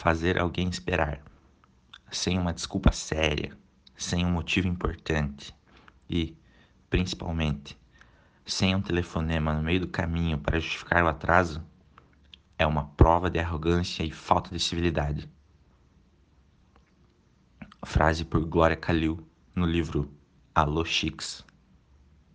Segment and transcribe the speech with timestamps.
[0.00, 1.20] fazer alguém esperar,
[2.10, 3.54] sem uma desculpa séria,
[3.94, 5.54] sem um motivo importante
[6.08, 6.34] e,
[6.88, 7.78] principalmente,
[8.46, 11.62] sem um telefonema no meio do caminho para justificar o atraso,
[12.58, 15.30] é uma prova de arrogância e falta de civilidade.
[17.84, 19.22] Frase por Glória Calil
[19.54, 20.10] no livro
[20.54, 21.44] Alô Chicks.